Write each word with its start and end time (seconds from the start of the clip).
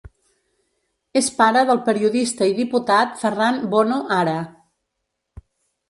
És 1.21 1.27
pare 1.41 1.61
del 1.71 1.81
periodista 1.91 2.49
i 2.55 2.57
diputat 2.63 3.17
Ferran 3.23 3.63
Bono 3.75 4.03
Ara. 4.21 4.37